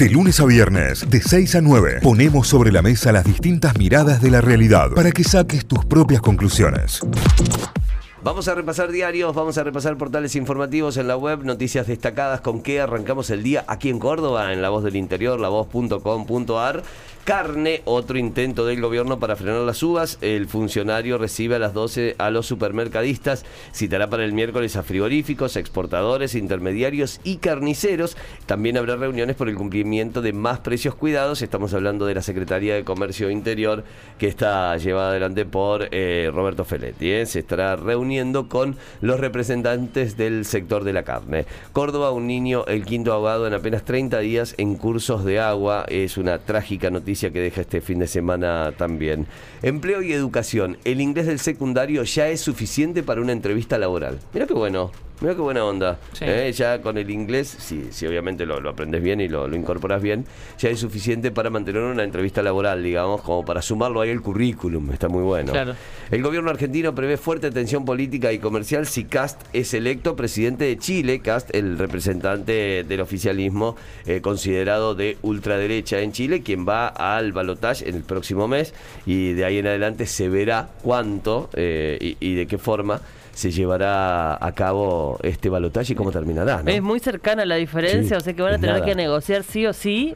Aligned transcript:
De 0.00 0.08
lunes 0.08 0.40
a 0.40 0.46
viernes, 0.46 1.10
de 1.10 1.20
6 1.20 1.56
a 1.56 1.60
9, 1.60 1.98
ponemos 2.02 2.48
sobre 2.48 2.72
la 2.72 2.80
mesa 2.80 3.12
las 3.12 3.22
distintas 3.22 3.76
miradas 3.76 4.22
de 4.22 4.30
la 4.30 4.40
realidad 4.40 4.92
para 4.96 5.12
que 5.12 5.22
saques 5.22 5.66
tus 5.66 5.84
propias 5.84 6.22
conclusiones. 6.22 7.02
Vamos 8.24 8.48
a 8.48 8.54
repasar 8.54 8.90
diarios, 8.92 9.34
vamos 9.34 9.58
a 9.58 9.62
repasar 9.62 9.98
portales 9.98 10.36
informativos 10.36 10.96
en 10.96 11.06
la 11.06 11.18
web, 11.18 11.44
noticias 11.44 11.86
destacadas 11.86 12.40
con 12.40 12.62
qué 12.62 12.80
arrancamos 12.80 13.28
el 13.28 13.42
día 13.42 13.66
aquí 13.66 13.90
en 13.90 13.98
Córdoba, 13.98 14.54
en 14.54 14.62
La 14.62 14.70
Voz 14.70 14.84
del 14.84 14.96
Interior, 14.96 15.38
lavoz.com.ar. 15.38 16.82
Carne, 17.24 17.82
otro 17.84 18.18
intento 18.18 18.64
del 18.64 18.80
gobierno 18.80 19.20
para 19.20 19.36
frenar 19.36 19.60
las 19.60 19.82
uvas. 19.82 20.16
El 20.22 20.46
funcionario 20.48 21.18
recibe 21.18 21.56
a 21.56 21.58
las 21.58 21.74
12 21.74 22.16
a 22.18 22.30
los 22.30 22.46
supermercadistas. 22.46 23.44
Citará 23.74 24.08
para 24.08 24.24
el 24.24 24.32
miércoles 24.32 24.74
a 24.76 24.82
frigoríficos, 24.82 25.56
exportadores, 25.56 26.34
intermediarios 26.34 27.20
y 27.22 27.36
carniceros. 27.36 28.16
También 28.46 28.78
habrá 28.78 28.96
reuniones 28.96 29.36
por 29.36 29.50
el 29.50 29.54
cumplimiento 29.54 30.22
de 30.22 30.32
más 30.32 30.60
precios 30.60 30.94
cuidados. 30.94 31.42
Estamos 31.42 31.74
hablando 31.74 32.06
de 32.06 32.14
la 32.14 32.22
Secretaría 32.22 32.74
de 32.74 32.84
Comercio 32.84 33.30
Interior 33.30 33.84
que 34.18 34.26
está 34.26 34.74
llevada 34.78 35.10
adelante 35.10 35.44
por 35.44 35.88
eh, 35.90 36.30
Roberto 36.32 36.64
Feletti. 36.64 37.12
¿eh? 37.12 37.26
Se 37.26 37.40
estará 37.40 37.76
reuniendo 37.76 38.48
con 38.48 38.76
los 39.02 39.20
representantes 39.20 40.16
del 40.16 40.46
sector 40.46 40.84
de 40.84 40.94
la 40.94 41.02
carne. 41.02 41.44
Córdoba, 41.72 42.12
un 42.12 42.26
niño, 42.26 42.64
el 42.66 42.86
quinto 42.86 43.12
ahogado 43.12 43.46
en 43.46 43.52
apenas 43.52 43.84
30 43.84 44.18
días 44.20 44.54
en 44.56 44.76
cursos 44.76 45.24
de 45.24 45.38
agua. 45.38 45.84
Es 45.86 46.16
una 46.16 46.38
trágica 46.38 46.90
noticia 46.90 47.09
que 47.14 47.40
deja 47.40 47.62
este 47.62 47.80
fin 47.80 47.98
de 47.98 48.06
semana 48.06 48.72
también. 48.76 49.26
Empleo 49.62 50.02
y 50.02 50.12
educación. 50.12 50.78
El 50.84 51.00
inglés 51.00 51.26
del 51.26 51.40
secundario 51.40 52.02
ya 52.04 52.28
es 52.28 52.40
suficiente 52.40 53.02
para 53.02 53.20
una 53.20 53.32
entrevista 53.32 53.78
laboral. 53.78 54.20
Mira 54.32 54.46
qué 54.46 54.54
bueno. 54.54 54.92
Mira 55.20 55.34
qué 55.34 55.42
buena 55.42 55.64
onda. 55.64 55.98
¿eh? 56.22 56.50
Ya 56.56 56.80
con 56.80 56.96
el 56.96 57.10
inglés, 57.10 57.54
si, 57.58 57.88
si 57.90 58.06
obviamente 58.06 58.46
lo, 58.46 58.56
aprendes 58.68 59.02
bien 59.02 59.20
y 59.20 59.28
lo, 59.28 59.46
lo, 59.48 59.54
incorporas 59.54 60.00
bien, 60.00 60.24
ya 60.58 60.70
es 60.70 60.80
suficiente 60.80 61.30
para 61.30 61.50
mantener 61.50 61.82
una 61.82 62.04
entrevista 62.04 62.42
laboral, 62.42 62.82
digamos, 62.82 63.20
como 63.20 63.44
para 63.44 63.60
sumarlo 63.60 64.00
ahí 64.00 64.10
al 64.10 64.22
currículum. 64.22 64.90
Está 64.92 65.08
muy 65.08 65.22
bueno. 65.22 65.52
El 66.10 66.22
gobierno 66.22 66.48
argentino 66.48 66.94
prevé 66.94 67.18
fuerte 67.18 67.50
tensión 67.50 67.84
política 67.84 68.32
y 68.32 68.38
comercial 68.38 68.86
si 68.86 69.04
Cast 69.04 69.42
es 69.52 69.74
electo 69.74 70.16
presidente 70.16 70.64
de 70.64 70.78
Chile. 70.78 71.20
Cast, 71.20 71.54
el 71.54 71.76
representante 71.76 72.84
del 72.84 73.00
oficialismo 73.02 73.76
eh, 74.06 74.22
considerado 74.22 74.94
de 74.94 75.18
ultraderecha 75.20 76.00
en 76.00 76.12
Chile, 76.12 76.42
quien 76.42 76.66
va 76.66 76.88
al 76.88 77.32
balotaje 77.32 77.86
en 77.88 77.94
el 77.94 78.02
próximo 78.04 78.48
mes 78.48 78.72
y 79.04 79.34
de 79.34 79.44
ahí 79.44 79.58
en 79.58 79.66
adelante 79.66 80.06
se 80.06 80.30
verá 80.30 80.70
cuánto 80.82 81.50
eh, 81.52 82.16
y 82.18 82.34
de 82.34 82.46
qué 82.46 82.56
forma 82.56 83.02
se 83.40 83.50
llevará 83.50 84.34
a 84.34 84.52
cabo 84.52 85.18
este 85.22 85.48
balotaje 85.48 85.94
y 85.94 85.96
cómo 85.96 86.12
terminará. 86.12 86.62
Es 86.66 86.82
muy 86.82 87.00
cercana 87.00 87.46
la 87.46 87.54
diferencia, 87.54 88.18
o 88.18 88.20
sea 88.20 88.34
que 88.34 88.42
van 88.42 88.54
a 88.54 88.58
tener 88.58 88.82
que 88.82 88.94
negociar 88.94 89.44
sí 89.44 89.66
o 89.66 89.72
sí 89.72 90.14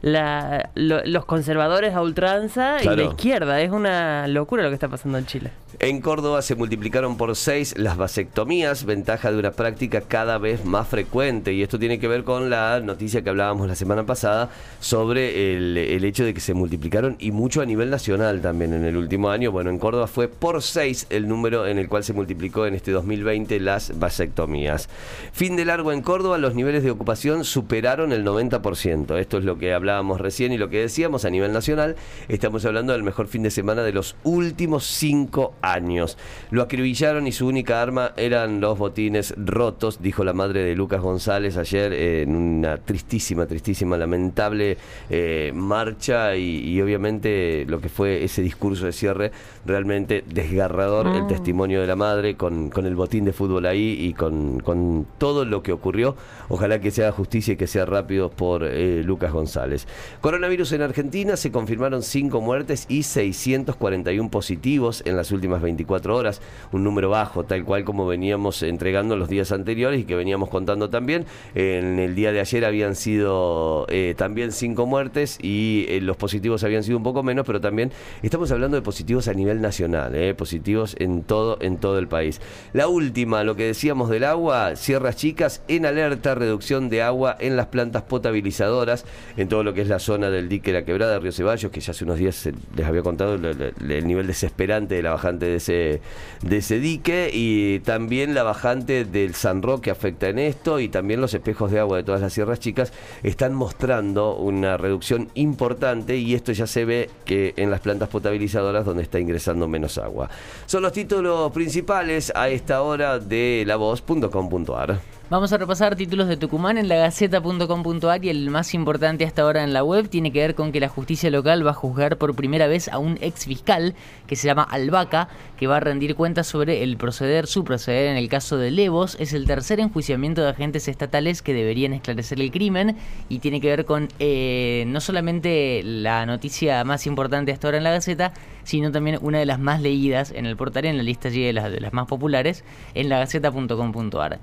la, 0.00 0.70
los 0.74 1.26
conservadores 1.26 1.94
a 1.94 2.00
ultranza 2.00 2.82
y 2.82 2.86
la 2.86 3.02
izquierda. 3.02 3.60
Es 3.60 3.70
una 3.70 4.26
locura 4.28 4.62
lo 4.62 4.70
que 4.70 4.74
está 4.74 4.88
pasando 4.88 5.18
en 5.18 5.26
Chile. 5.26 5.50
En 5.80 6.00
Córdoba 6.00 6.40
se 6.42 6.54
multiplicaron 6.54 7.16
por 7.16 7.34
seis 7.34 7.74
las 7.76 7.96
vasectomías, 7.96 8.84
ventaja 8.84 9.32
de 9.32 9.38
una 9.38 9.50
práctica 9.50 10.02
cada 10.02 10.38
vez 10.38 10.64
más 10.64 10.86
frecuente. 10.86 11.52
Y 11.52 11.62
esto 11.62 11.78
tiene 11.78 11.98
que 11.98 12.06
ver 12.06 12.22
con 12.22 12.48
la 12.48 12.80
noticia 12.80 13.22
que 13.22 13.30
hablábamos 13.30 13.66
la 13.66 13.74
semana 13.74 14.06
pasada 14.06 14.50
sobre 14.80 15.56
el, 15.56 15.76
el, 15.76 16.04
hecho 16.04 16.24
de 16.24 16.32
que 16.32 16.40
se 16.40 16.54
multiplicaron 16.54 17.16
y 17.18 17.32
mucho 17.32 17.60
a 17.60 17.66
nivel 17.66 17.90
nacional 17.90 18.40
también 18.40 18.72
en 18.72 18.84
el 18.84 18.96
último 18.96 19.30
año. 19.30 19.50
Bueno, 19.50 19.70
en 19.70 19.78
Córdoba 19.78 20.06
fue 20.06 20.28
por 20.28 20.62
seis 20.62 21.06
el 21.10 21.26
número 21.26 21.66
en 21.66 21.78
el 21.78 21.88
cual 21.88 22.04
se 22.04 22.12
multiplicó 22.12 22.66
en 22.66 22.74
este 22.74 22.92
2020 22.92 23.58
las 23.58 23.98
vasectomías. 23.98 24.88
Fin 25.32 25.56
de 25.56 25.64
largo 25.64 25.92
en 25.92 26.02
Córdoba, 26.02 26.38
los 26.38 26.54
niveles 26.54 26.84
de 26.84 26.92
ocupación 26.92 27.44
superaron 27.44 28.12
el 28.12 28.24
90%. 28.24 29.18
Esto 29.18 29.38
es 29.38 29.44
lo 29.44 29.58
que 29.58 29.74
hablábamos 29.74 30.20
recién 30.20 30.52
y 30.52 30.58
lo 30.58 30.70
que 30.70 30.80
decíamos 30.80 31.24
a 31.24 31.30
nivel 31.30 31.52
nacional. 31.52 31.96
Estamos 32.28 32.64
hablando 32.64 32.92
del 32.92 33.02
mejor 33.02 33.26
fin 33.26 33.42
de 33.42 33.50
semana 33.50 33.82
de 33.82 33.92
los 33.92 34.14
últimos 34.22 34.84
cinco 34.84 35.54
años 35.62 35.63
años. 35.72 36.18
Lo 36.50 36.62
acribillaron 36.62 37.26
y 37.26 37.32
su 37.32 37.46
única 37.46 37.80
arma 37.80 38.12
eran 38.16 38.60
los 38.60 38.78
botines 38.78 39.34
rotos, 39.36 40.00
dijo 40.00 40.24
la 40.24 40.32
madre 40.32 40.62
de 40.62 40.74
Lucas 40.74 41.00
González 41.00 41.56
ayer 41.56 41.92
en 41.92 42.36
una 42.36 42.78
tristísima, 42.78 43.46
tristísima, 43.46 43.96
lamentable 43.96 44.76
eh, 45.10 45.52
marcha 45.54 46.36
y, 46.36 46.80
obviamente 46.80 47.64
lo 47.66 47.80
que 47.80 47.88
fue 47.88 48.24
ese 48.24 48.42
discurso 48.42 48.86
de 48.86 48.92
cierre 48.92 49.32
realmente 49.64 50.24
desgarrador, 50.28 51.06
el 51.06 51.22
mm. 51.22 51.28
testimonio 51.28 51.80
de 51.80 51.86
la 51.86 51.96
madre 51.96 52.36
con, 52.36 52.70
con, 52.70 52.86
el 52.86 52.94
botín 52.94 53.24
de 53.24 53.32
fútbol 53.32 53.66
ahí 53.66 53.96
y 53.98 54.12
con, 54.12 54.60
con, 54.60 55.06
todo 55.18 55.44
lo 55.44 55.62
que 55.62 55.72
ocurrió. 55.72 56.16
Ojalá 56.48 56.80
que 56.80 56.90
sea 56.90 57.12
justicia 57.12 57.54
y 57.54 57.56
que 57.56 57.66
sea 57.66 57.86
rápido 57.86 58.30
por 58.30 58.64
eh, 58.64 59.02
Lucas 59.04 59.32
González. 59.32 59.86
Coronavirus 60.20 60.72
en 60.72 60.82
Argentina, 60.82 61.36
se 61.36 61.50
confirmaron 61.50 62.02
5 62.02 62.40
muertes 62.40 62.86
y 62.88 63.04
641 63.04 64.30
positivos 64.30 65.02
en 65.06 65.16
las 65.16 65.32
últimas 65.32 65.53
24 65.62 66.16
horas, 66.16 66.40
un 66.72 66.84
número 66.84 67.10
bajo, 67.10 67.44
tal 67.44 67.64
cual 67.64 67.84
como 67.84 68.06
veníamos 68.06 68.62
entregando 68.62 69.16
los 69.16 69.28
días 69.28 69.52
anteriores 69.52 70.00
y 70.00 70.04
que 70.04 70.14
veníamos 70.14 70.48
contando 70.48 70.90
también. 70.90 71.26
En 71.54 71.98
el 71.98 72.14
día 72.14 72.32
de 72.32 72.40
ayer 72.40 72.64
habían 72.64 72.94
sido 72.96 73.86
eh, 73.88 74.14
también 74.16 74.52
cinco 74.52 74.86
muertes 74.86 75.38
y 75.42 75.86
eh, 75.88 76.00
los 76.00 76.16
positivos 76.16 76.64
habían 76.64 76.82
sido 76.82 76.96
un 76.96 77.02
poco 77.02 77.22
menos, 77.22 77.46
pero 77.46 77.60
también 77.60 77.92
estamos 78.22 78.50
hablando 78.50 78.76
de 78.76 78.82
positivos 78.82 79.28
a 79.28 79.34
nivel 79.34 79.60
nacional, 79.60 80.14
eh, 80.14 80.34
positivos 80.34 80.96
en 80.98 81.22
todo, 81.22 81.58
en 81.60 81.78
todo 81.78 81.98
el 81.98 82.08
país. 82.08 82.40
La 82.72 82.88
última, 82.88 83.44
lo 83.44 83.56
que 83.56 83.64
decíamos 83.64 84.10
del 84.10 84.24
agua, 84.24 84.76
Sierras 84.76 85.16
Chicas 85.16 85.62
en 85.68 85.86
alerta, 85.86 86.34
reducción 86.34 86.88
de 86.88 87.02
agua 87.02 87.36
en 87.38 87.56
las 87.56 87.66
plantas 87.66 88.02
potabilizadoras, 88.02 89.04
en 89.36 89.48
todo 89.48 89.62
lo 89.62 89.74
que 89.74 89.82
es 89.82 89.88
la 89.88 89.98
zona 89.98 90.30
del 90.30 90.48
dique 90.48 90.72
La 90.72 90.84
Quebrada, 90.84 91.18
Río 91.18 91.32
Ceballos, 91.32 91.70
que 91.70 91.80
ya 91.80 91.92
hace 91.92 92.04
unos 92.04 92.18
días 92.18 92.48
les 92.76 92.86
había 92.86 93.02
contado 93.02 93.34
el 93.34 94.06
nivel 94.06 94.26
desesperante 94.26 94.94
de 94.94 95.02
la 95.02 95.10
bajante 95.10 95.43
de 95.44 96.56
ese, 96.56 96.80
dique 96.80 97.30
y 97.32 97.80
también 97.80 98.34
la 98.34 98.42
bajante 98.42 99.04
del 99.04 99.34
San 99.34 99.62
Roque 99.62 99.90
afecta 99.90 100.28
en 100.28 100.38
esto 100.38 100.80
y 100.80 100.88
también 100.88 101.20
los 101.20 101.34
espejos 101.34 101.70
de 101.70 101.80
agua 101.80 101.98
de 101.98 102.02
todas 102.02 102.20
las 102.20 102.32
sierras 102.32 102.60
chicas 102.60 102.92
están 103.22 103.54
mostrando 103.54 104.36
una 104.36 104.76
reducción 104.76 105.28
importante 105.34 106.16
y 106.16 106.34
esto 106.34 106.52
ya 106.52 106.66
se 106.66 106.84
ve 106.84 107.10
que 107.24 107.54
en 107.56 107.70
las 107.70 107.80
plantas 107.80 108.08
potabilizadoras 108.08 108.84
donde 108.84 109.02
está 109.02 109.18
ingresando 109.18 109.68
menos 109.68 109.98
agua. 109.98 110.28
Son 110.66 110.82
los 110.82 110.92
títulos 110.92 111.52
principales 111.52 112.32
a 112.34 112.48
esta 112.48 112.82
hora 112.82 113.18
de 113.18 113.64
lavoz.com.ar. 113.66 115.00
Vamos 115.30 115.54
a 115.54 115.56
repasar 115.56 115.96
títulos 115.96 116.28
de 116.28 116.36
Tucumán 116.36 116.76
en 116.76 116.86
la 116.86 116.96
gaceta.com.ar 116.96 118.22
y 118.22 118.28
el 118.28 118.50
más 118.50 118.74
importante 118.74 119.24
hasta 119.24 119.40
ahora 119.40 119.64
en 119.64 119.72
la 119.72 119.82
web 119.82 120.10
tiene 120.10 120.30
que 120.30 120.40
ver 120.40 120.54
con 120.54 120.70
que 120.70 120.80
la 120.80 120.90
justicia 120.90 121.30
local 121.30 121.66
va 121.66 121.70
a 121.70 121.74
juzgar 121.74 122.18
por 122.18 122.36
primera 122.36 122.66
vez 122.66 122.88
a 122.88 122.98
un 122.98 123.16
ex 123.22 123.46
fiscal 123.46 123.94
que 124.26 124.36
se 124.36 124.46
llama 124.46 124.64
Albaca, 124.64 125.28
que 125.56 125.66
va 125.66 125.78
a 125.78 125.80
rendir 125.80 126.14
cuentas 126.14 126.46
sobre 126.46 126.82
el 126.82 126.98
proceder, 126.98 127.46
su 127.46 127.64
proceder 127.64 128.08
en 128.08 128.18
el 128.18 128.28
caso 128.28 128.58
de 128.58 128.70
Levos. 128.70 129.16
Es 129.18 129.32
el 129.32 129.46
tercer 129.46 129.80
enjuiciamiento 129.80 130.42
de 130.42 130.50
agentes 130.50 130.88
estatales 130.88 131.40
que 131.40 131.54
deberían 131.54 131.94
esclarecer 131.94 132.38
el 132.38 132.50
crimen 132.50 132.98
y 133.30 133.38
tiene 133.38 133.62
que 133.62 133.68
ver 133.68 133.86
con 133.86 134.08
eh, 134.18 134.84
no 134.88 135.00
solamente 135.00 135.80
la 135.84 136.26
noticia 136.26 136.84
más 136.84 137.06
importante 137.06 137.50
hasta 137.50 137.68
ahora 137.68 137.78
en 137.78 137.84
la 137.84 137.92
Gaceta, 137.92 138.34
sino 138.64 138.92
también 138.92 139.18
una 139.22 139.38
de 139.38 139.46
las 139.46 139.58
más 139.58 139.80
leídas 139.80 140.32
en 140.32 140.44
el 140.44 140.54
portal, 140.54 140.84
en 140.84 140.98
la 140.98 141.02
lista 141.02 141.28
allí 141.28 141.42
de 141.42 141.54
las, 141.54 141.72
de 141.72 141.80
las 141.80 141.94
más 141.94 142.06
populares, 142.06 142.62
en 142.92 143.08
la 143.08 143.20
gaceta.com.ar. 143.20 144.38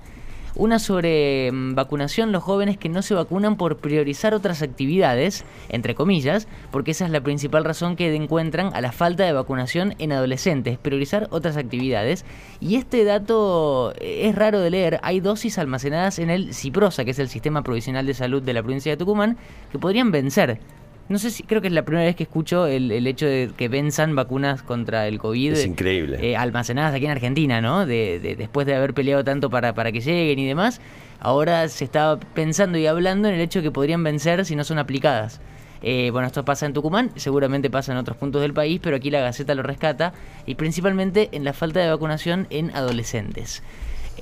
Una 0.54 0.78
sobre 0.78 1.50
mm, 1.50 1.74
vacunación, 1.74 2.30
los 2.30 2.42
jóvenes 2.42 2.76
que 2.76 2.90
no 2.90 3.00
se 3.00 3.14
vacunan 3.14 3.56
por 3.56 3.78
priorizar 3.78 4.34
otras 4.34 4.60
actividades, 4.60 5.44
entre 5.70 5.94
comillas, 5.94 6.46
porque 6.70 6.90
esa 6.90 7.06
es 7.06 7.10
la 7.10 7.22
principal 7.22 7.64
razón 7.64 7.96
que 7.96 8.14
encuentran 8.14 8.70
a 8.74 8.82
la 8.82 8.92
falta 8.92 9.24
de 9.24 9.32
vacunación 9.32 9.94
en 9.98 10.12
adolescentes, 10.12 10.78
priorizar 10.78 11.26
otras 11.30 11.56
actividades. 11.56 12.26
Y 12.60 12.76
este 12.76 13.04
dato 13.04 13.94
eh, 13.98 14.28
es 14.28 14.34
raro 14.34 14.60
de 14.60 14.70
leer, 14.70 15.00
hay 15.02 15.20
dosis 15.20 15.58
almacenadas 15.58 16.18
en 16.18 16.28
el 16.28 16.52
CIPROSA, 16.52 17.06
que 17.06 17.12
es 17.12 17.18
el 17.18 17.30
Sistema 17.30 17.62
Provisional 17.62 18.04
de 18.04 18.12
Salud 18.12 18.42
de 18.42 18.52
la 18.52 18.62
provincia 18.62 18.92
de 18.92 18.98
Tucumán, 18.98 19.38
que 19.70 19.78
podrían 19.78 20.10
vencer 20.10 20.60
no 21.08 21.18
sé 21.18 21.30
si 21.30 21.42
creo 21.42 21.60
que 21.60 21.68
es 21.68 21.74
la 21.74 21.84
primera 21.84 22.06
vez 22.06 22.16
que 22.16 22.22
escucho 22.22 22.66
el, 22.66 23.06
hecho 23.06 23.26
de 23.26 23.50
que 23.56 23.68
venzan 23.68 24.14
vacunas 24.14 24.62
contra 24.62 25.06
el 25.08 25.18
COVID. 25.18 25.52
Es 25.52 25.66
increíble. 25.66 26.18
Eh, 26.20 26.36
almacenadas 26.36 26.94
aquí 26.94 27.04
en 27.04 27.10
Argentina, 27.10 27.60
¿no? 27.60 27.86
De, 27.86 28.36
después 28.38 28.66
de 28.66 28.74
haber 28.74 28.94
peleado 28.94 29.22
tanto 29.24 29.50
para, 29.50 29.74
para 29.74 29.92
que 29.92 30.00
lleguen 30.00 30.38
y 30.38 30.46
demás, 30.46 30.80
ahora 31.20 31.68
se 31.68 31.84
está 31.84 32.18
pensando 32.34 32.78
y 32.78 32.86
hablando 32.86 33.28
en 33.28 33.34
el 33.34 33.40
hecho 33.40 33.58
de 33.58 33.64
que 33.64 33.70
podrían 33.70 34.02
vencer 34.02 34.44
si 34.44 34.56
no 34.56 34.64
son 34.64 34.78
aplicadas. 34.78 35.40
Eh, 35.82 36.10
bueno, 36.12 36.28
esto 36.28 36.44
pasa 36.44 36.64
en 36.64 36.72
Tucumán, 36.72 37.10
seguramente 37.16 37.68
pasa 37.68 37.92
en 37.92 37.98
otros 37.98 38.16
puntos 38.16 38.40
del 38.40 38.54
país, 38.54 38.80
pero 38.82 38.96
aquí 38.96 39.10
la 39.10 39.20
Gaceta 39.20 39.54
lo 39.54 39.62
rescata, 39.64 40.12
y 40.46 40.54
principalmente 40.54 41.28
en 41.32 41.44
la 41.44 41.52
falta 41.52 41.80
de 41.80 41.90
vacunación 41.90 42.46
en 42.50 42.74
adolescentes. 42.74 43.62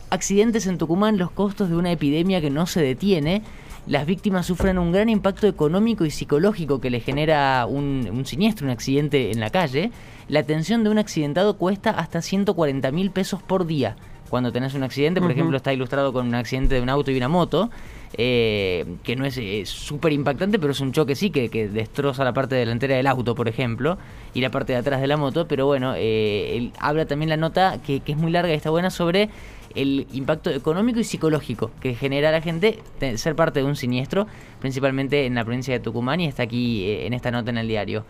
Accidentes 0.09 0.67
en 0.67 0.79
Tucumán, 0.79 1.19
los 1.19 1.31
costos 1.31 1.69
de 1.69 1.76
una 1.76 1.93
epidemia 1.93 2.41
que 2.41 2.50
no 2.50 2.67
se 2.67 2.81
detiene 2.81 3.43
las 3.87 4.06
víctimas 4.06 4.47
sufren 4.47 4.79
un 4.79 4.93
gran 4.93 5.09
impacto 5.09 5.47
económico 5.47 6.05
y 6.05 6.11
psicológico 6.11 6.81
que 6.81 6.91
le 6.91 7.00
genera 7.00 7.67
un, 7.67 8.23
siniestro, 8.25 8.67
un 8.67 8.73
accidente 8.73 9.31
en 9.31 9.41
la 9.41 9.50
calle. 9.50 9.91
La 10.29 10.41
atención 10.41 10.85
de 10.85 10.91
un 10.91 10.99
accidentado 10.99 11.56
cuesta 11.56 11.91
hasta 11.91 12.23
140 12.23 12.91
mil 12.93 13.11
pesos 13.11 13.43
por 13.43 13.67
día. 13.67 13.97
cuando 14.29 14.53
tenés 14.53 14.75
un 14.75 14.85
accidente. 14.85 15.21
Por 15.21 15.32
ejemplo, 15.32 15.56
está 15.56 15.73
ilustrado 15.73 16.12
con 16.12 16.29
un 16.29 16.37
accidente 16.37 16.77
de 16.77 16.81
un 16.81 16.88
auto 16.88 17.11
y 17.11 17.17
una 17.17 17.29
moto. 17.29 17.69
Eh, 18.15 18.97
que 19.05 19.15
no 19.15 19.25
es 19.25 19.39
eh, 19.39 19.62
súper 19.67 20.12
impactante, 20.12 20.59
pero 20.59 20.73
es 20.73 20.81
un 20.81 20.93
choque 20.93 21.15
sí 21.15 21.31
que, 21.31 21.49
destroza 21.69 22.25
la 22.25 22.33
parte 22.33 22.57
delantera 22.57 22.97
del 22.97 23.07
auto, 23.07 23.37
por 23.37 23.49
ejemplo, 23.49 23.99
y 24.35 24.41
la 24.41 24.51
parte 24.51 24.73
de 24.73 24.81
atrás 24.81 25.01
de 25.01 25.07
la 25.07 25.17
moto. 25.17 25.47
Pero 25.47 25.67
bueno, 25.67 25.95
eh, 25.97 26.57
él 26.57 26.73
habla 26.79 27.07
también 27.07 27.29
la 27.29 27.37
nota 27.37 27.79
que, 27.85 28.03
es 28.05 28.17
muy 28.17 28.33
larga 28.33 28.53
y 28.53 28.57
está 28.57 28.71
buena 28.71 28.91
sobre 28.91 29.31
el 29.77 30.09
impacto 30.12 30.51
económico 30.51 30.99
y 30.99 31.05
psicológico 31.05 31.71
que 31.81 31.95
genera 31.95 32.33
la 32.33 32.41
gente 32.41 32.81
ser 33.15 33.37
parte 33.37 33.61
de 33.61 33.67
un 33.67 33.77
siniestro, 33.77 34.27
principalmente 34.59 35.27
en 35.27 35.37
la 35.37 35.45
provincia 35.45 35.73
de 35.73 35.79
Tucumán, 35.79 36.21
y 36.21 36.27
está 36.27 36.43
aquí 36.43 36.91
en 36.91 37.12
esta 37.12 37.31
nota 37.31 37.51
en 37.51 37.59
el 37.59 37.69
diario. 37.69 38.05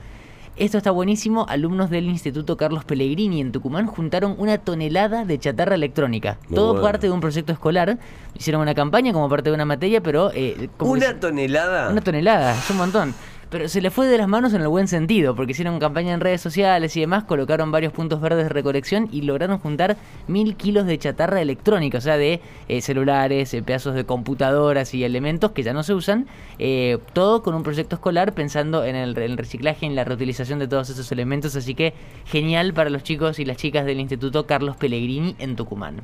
Esto 0.57 0.77
está 0.79 0.91
buenísimo. 0.91 1.47
Alumnos 1.49 1.89
del 1.91 2.07
Instituto 2.07 2.57
Carlos 2.57 2.85
Pellegrini 2.85 3.41
en 3.41 3.51
Tucumán 3.53 3.87
juntaron 3.87 4.35
una 4.39 4.59
tonelada 4.59 5.25
de 5.25 5.39
chatarra 5.39 5.75
electrónica. 5.75 6.39
Todo 6.55 6.83
parte 6.83 7.07
de 7.07 7.13
un 7.13 7.21
proyecto 7.21 7.53
escolar. 7.53 7.99
Hicieron 8.35 8.61
una 8.61 8.75
campaña 8.75 9.13
como 9.13 9.29
parte 9.29 9.51
de 9.51 9.55
una 9.55 9.65
materia, 9.65 10.03
pero... 10.03 10.31
Eh, 10.35 10.69
¿Una 10.79 11.19
tonelada? 11.19 11.91
Una 11.91 12.01
tonelada, 12.01 12.59
es 12.59 12.71
un 12.71 12.77
montón 12.77 13.15
pero 13.51 13.69
se 13.69 13.81
le 13.81 13.91
fue 13.91 14.07
de 14.07 14.17
las 14.17 14.29
manos 14.29 14.55
en 14.55 14.63
el 14.63 14.69
buen 14.69 14.89
sentido, 14.89 15.35
porque 15.35 15.53
hicieron 15.53 15.79
campaña 15.81 16.15
en 16.15 16.21
redes 16.21 16.41
sociales 16.41 16.97
y 16.97 17.01
demás, 17.01 17.25
colocaron 17.25 17.73
varios 17.73 17.93
puntos 17.93 18.21
verdes 18.21 18.45
de 18.45 18.49
recolección 18.49 19.09
y 19.11 19.23
lograron 19.23 19.59
juntar 19.59 19.97
mil 20.29 20.55
kilos 20.57 20.87
de 20.87 20.99
chatarra 20.99 21.41
electrónica, 21.41 21.99
o 21.99 22.01
sea, 22.01 22.17
de 22.17 22.41
eh, 22.69 22.81
celulares, 22.81 23.53
eh, 23.53 23.63
pedazos 23.63 23.95
de 23.95 24.05
computadoras 24.05 24.95
y 24.95 25.05
elementos 25.05 25.51
que 25.51 25.65
ya 25.65 25.73
no 25.73 25.83
se 25.83 25.95
usan, 25.95 26.27
eh, 26.59 26.99
todo 27.13 27.43
con 27.43 27.55
un 27.55 27.65
proyecto 27.65 27.97
escolar 27.97 28.33
pensando 28.33 28.85
en 28.85 28.95
el, 28.95 29.19
el 29.19 29.37
reciclaje 29.37 29.85
en 29.85 29.97
la 29.97 30.05
reutilización 30.05 30.61
de 30.61 30.69
todos 30.69 30.89
esos 30.89 31.11
elementos, 31.11 31.57
así 31.57 31.75
que 31.75 31.93
genial 32.27 32.73
para 32.73 32.89
los 32.89 33.03
chicos 33.03 33.41
y 33.41 33.45
las 33.45 33.57
chicas 33.57 33.85
del 33.85 33.99
Instituto 33.99 34.47
Carlos 34.47 34.77
Pellegrini 34.77 35.35
en 35.39 35.57
Tucumán. 35.57 36.03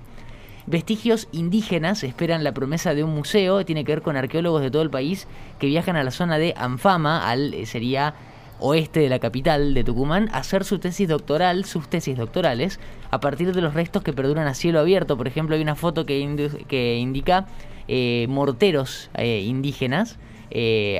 Vestigios 0.68 1.28
indígenas 1.30 2.02
esperan 2.02 2.42
la 2.42 2.52
promesa 2.52 2.92
de 2.92 3.04
un 3.04 3.14
museo, 3.14 3.64
tiene 3.64 3.84
que 3.84 3.92
ver 3.92 4.02
con 4.02 4.16
arqueólogos 4.16 4.62
de 4.62 4.70
todo 4.72 4.82
el 4.82 4.90
país 4.90 5.28
que 5.60 5.68
viajan 5.68 5.94
a 5.94 6.02
la 6.02 6.10
zona 6.10 6.38
de 6.38 6.54
Anfama, 6.56 7.30
al 7.30 7.54
eh, 7.54 7.66
sería 7.66 8.14
oeste 8.58 8.98
de 8.98 9.08
la 9.08 9.20
capital 9.20 9.74
de 9.74 9.84
Tucumán, 9.84 10.28
a 10.32 10.38
hacer 10.38 10.64
su 10.64 10.80
tesis 10.80 11.06
doctoral, 11.06 11.66
sus 11.66 11.88
tesis 11.88 12.16
doctorales, 12.16 12.80
a 13.12 13.20
partir 13.20 13.54
de 13.54 13.60
los 13.60 13.74
restos 13.74 14.02
que 14.02 14.12
perduran 14.12 14.48
a 14.48 14.54
cielo 14.54 14.80
abierto. 14.80 15.16
Por 15.16 15.28
ejemplo, 15.28 15.54
hay 15.54 15.62
una 15.62 15.76
foto 15.76 16.04
que, 16.04 16.50
que 16.66 16.96
indica 16.96 17.46
eh, 17.86 18.26
morteros 18.28 19.10
eh, 19.14 19.42
indígenas 19.46 20.18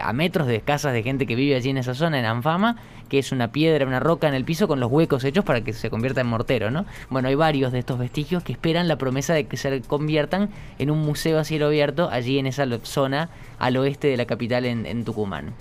a 0.03 0.13
metros 0.13 0.49
de 0.49 0.61
casas 0.61 0.93
de 0.93 1.03
gente 1.03 1.25
que 1.25 1.35
vive 1.35 1.55
allí 1.55 1.71
en 1.71 1.79
esa 1.79 1.95
zona, 1.95 2.19
en 2.19 2.27
Anfama, 2.27 2.77
que 3.09 3.19
es 3.19 3.33
una 3.33 3.53
piedra, 3.53 3.87
una 3.87 4.01
roca 4.01 4.29
en 4.29 4.35
el 4.35 4.45
piso 4.45 4.69
con 4.69 4.81
los 4.81 4.91
huecos 4.91 5.25
hechos 5.25 5.45
para 5.45 5.63
que 5.63 5.73
se 5.73 5.91
convierta 5.91 6.21
en 6.21 6.27
mortero, 6.27 6.71
¿no? 6.71 6.87
Bueno, 7.11 7.29
hay 7.29 7.35
varios 7.35 7.73
de 7.73 7.79
estos 7.79 7.99
vestigios 7.99 8.43
que 8.43 8.53
esperan 8.53 8.89
la 8.89 8.97
promesa 8.97 9.35
de 9.35 9.47
que 9.47 9.57
se 9.57 9.83
conviertan 9.83 10.51
en 10.79 10.91
un 10.91 11.01
museo 11.01 11.39
a 11.39 11.45
cielo 11.45 11.67
abierto 11.67 12.09
allí 12.11 12.39
en 12.39 12.47
esa 12.47 12.67
zona 12.83 13.31
al 13.59 13.77
oeste 13.77 14.09
de 14.09 14.17
la 14.17 14.27
capital 14.27 14.65
en, 14.65 15.05
Tucumán. 15.05 15.53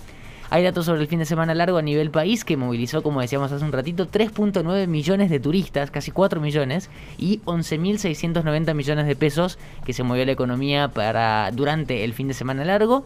Hay 0.48 0.62
datos 0.62 0.86
sobre 0.86 1.00
el 1.00 1.08
fin 1.08 1.18
de 1.18 1.24
semana 1.24 1.54
largo 1.54 1.78
a 1.78 1.82
nivel 1.82 2.10
país 2.10 2.44
que 2.44 2.56
movilizó, 2.56 3.02
como 3.02 3.20
decíamos 3.20 3.50
hace 3.50 3.64
un 3.64 3.72
ratito, 3.72 4.08
3.9 4.08 4.86
millones 4.86 5.28
de 5.28 5.40
turistas, 5.40 5.90
casi 5.90 6.12
4 6.12 6.40
millones, 6.40 6.88
y 7.18 7.40
11.690 7.46 8.74
millones 8.74 9.06
de 9.06 9.16
pesos 9.16 9.58
que 9.84 9.92
se 9.92 10.04
movió 10.04 10.24
la 10.24 10.32
economía 10.32 10.88
para 10.88 11.50
durante 11.50 12.04
el 12.04 12.12
fin 12.12 12.28
de 12.28 12.34
semana 12.34 12.64
largo. 12.64 13.04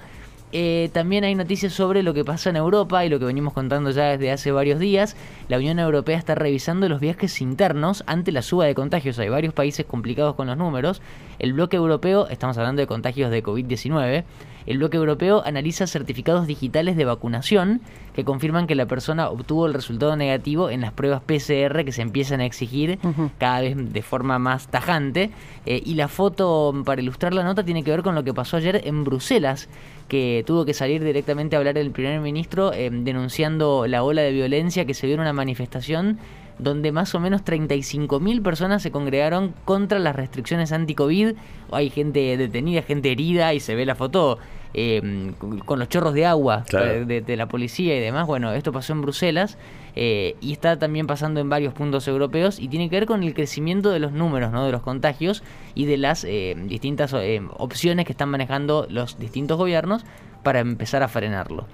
Eh, 0.53 0.91
también 0.93 1.23
hay 1.23 1.35
noticias 1.35 1.73
sobre 1.73 2.03
lo 2.03 2.13
que 2.13 2.25
pasa 2.25 2.51
en 2.51 2.57
Europa 2.57 3.05
y 3.05 3.09
lo 3.09 3.19
que 3.19 3.25
venimos 3.25 3.53
contando 3.53 3.91
ya 3.91 4.05
desde 4.11 4.33
hace 4.33 4.51
varios 4.51 4.81
días. 4.81 5.17
La 5.49 5.59
Unión 5.59 5.79
Europea 5.79 6.19
está 6.19 6.35
revisando 6.35 6.89
los 6.89 7.01
viajes 7.01 7.41
internos 7.41 8.03
ante 8.07 8.33
la 8.33 8.43
suba 8.43 8.65
de 8.65 8.75
contagios. 8.75 9.19
Hay 9.19 9.29
varios 9.29 9.55
países 9.55 9.87
complicados 9.87 10.35
con 10.35 10.49
los 10.49 10.57
números. 10.57 11.03
El 11.39 11.53
bloque 11.53 11.77
europeo, 11.77 12.27
estamos 12.29 12.59
hablando 12.59 12.81
de 12.81 12.87
contagios 12.87 13.31
de 13.31 13.43
COVID-19, 13.45 14.25
el 14.71 14.79
bloque 14.79 14.97
europeo 14.97 15.43
analiza 15.45 15.89
certificados 15.89 16.47
digitales 16.47 16.97
de 16.97 17.05
vacunación 17.05 17.81
que 18.15 18.25
confirman 18.25 18.69
que 18.69 18.77
la 18.77 18.87
persona 18.87 19.29
obtuvo 19.29 19.67
el 19.67 19.75
resultado 19.75 20.15
negativo 20.15 20.71
en 20.71 20.81
las 20.81 20.93
pruebas 20.93 21.23
PCR 21.23 21.85
que 21.85 21.91
se 21.91 22.03
empiezan 22.03 22.41
a 22.41 22.45
exigir 22.47 23.01
cada 23.39 23.63
vez 23.63 23.77
de 23.77 24.03
forma 24.03 24.39
más 24.39 24.69
tajante. 24.69 25.33
Eh, 25.67 25.83
y 25.85 25.95
la 25.95 26.07
foto 26.07 26.73
para 26.85 27.03
ilustrar 27.03 27.35
la 27.35 27.43
nota 27.43 27.65
tiene 27.65 27.83
que 27.83 27.91
ver 27.91 28.03
con 28.03 28.15
lo 28.15 28.23
que 28.23 28.33
pasó 28.33 28.59
ayer 28.59 28.81
en 28.85 29.03
Bruselas, 29.03 29.69
que 30.07 30.45
tuvo 30.47 30.65
que 30.65 30.73
salir 30.73 31.03
directamente 31.03 31.57
a 31.57 31.59
hablar 31.59 31.77
el 31.77 31.91
primer 31.91 32.21
ministro 32.21 32.73
eh, 32.73 32.91
denunciando 32.93 33.89
la 33.89 34.05
ola 34.05 34.23
de 34.23 34.31
violencia 34.31 34.85
que 34.85 34.95
se 34.95 35.09
dio 35.09 35.15
en 35.17 35.23
una 35.23 35.33
manifestación 35.33 36.21
donde 36.63 36.93
más 36.93 37.15
o 37.15 37.21
menos 37.21 37.45
35.000 37.45 38.43
personas 38.43 38.83
se 38.83 38.91
congregaron 38.91 39.55
contra 39.65 39.99
las 39.99 40.15
restricciones 40.15 40.73
anti-COVID. 40.73 41.35
Hay 41.73 41.91
gente 41.91 42.37
detenida, 42.37 42.83
gente 42.83 43.13
herida 43.13 43.55
y 43.55 43.61
se 43.61 43.75
ve 43.75 43.87
la 43.87 43.95
foto 43.95 44.39
eh, 44.73 45.33
con 45.65 45.81
los 45.81 45.89
chorros 45.89 46.15
de 46.15 46.27
agua 46.27 46.65
de, 46.71 47.37
la 47.37 47.47
policía 47.49 47.97
y 47.97 48.01
demás. 48.01 48.27
Bueno, 48.27 48.53
esto 48.53 48.73
pasó 48.73 48.93
en 48.93 49.03
Bruselas 49.03 49.59
eh, 49.97 50.37
y 50.41 50.53
está 50.53 50.79
también 50.79 51.09
pasando 51.09 51.41
en 51.41 51.49
varios 51.49 51.75
puntos 51.75 52.07
europeos 52.07 52.61
y 52.61 52.69
tiene 52.69 52.89
que 52.89 52.97
ver 52.97 53.07
con 53.07 53.25
el 53.25 53.35
crecimiento 53.35 53.91
de 53.91 53.99
los 53.99 54.13
números, 54.13 54.53
¿no? 54.53 54.65
de 54.65 54.73
los 54.73 54.83
contagios 54.83 55.43
y 55.75 55.87
de 55.87 55.97
las 55.97 56.25
eh, 56.25 56.55
distintas 56.67 57.15
opciones 57.57 58.07
que 58.07 58.13
están 58.13 58.29
manejando 58.29 58.87
los 58.89 59.19
distintos 59.19 59.59
gobiernos 59.59 60.05
para 60.45 60.61
empezar 60.61 61.03
a 61.03 61.09
frenarlo. 61.09 61.67